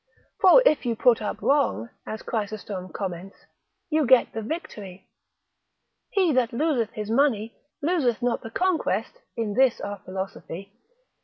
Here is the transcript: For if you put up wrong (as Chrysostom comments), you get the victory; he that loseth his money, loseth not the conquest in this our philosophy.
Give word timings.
For 0.39 0.63
if 0.65 0.83
you 0.83 0.95
put 0.95 1.21
up 1.21 1.43
wrong 1.43 1.91
(as 2.07 2.23
Chrysostom 2.23 2.91
comments), 2.91 3.45
you 3.91 4.07
get 4.07 4.33
the 4.33 4.41
victory; 4.41 5.07
he 6.09 6.31
that 6.33 6.51
loseth 6.51 6.89
his 6.93 7.11
money, 7.11 7.55
loseth 7.83 8.19
not 8.19 8.41
the 8.41 8.49
conquest 8.49 9.19
in 9.37 9.53
this 9.53 9.79
our 9.79 9.99
philosophy. 10.03 10.73